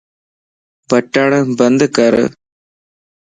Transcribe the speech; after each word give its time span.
بٽڻ 0.89 1.29
بند 1.57 1.81
کر 1.95 2.13